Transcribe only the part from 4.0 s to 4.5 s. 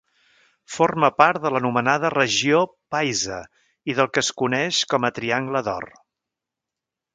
del que es